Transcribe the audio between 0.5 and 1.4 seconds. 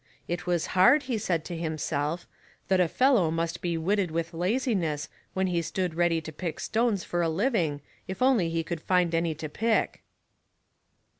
hard, he